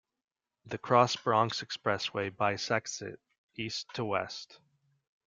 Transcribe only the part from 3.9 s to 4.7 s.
to west.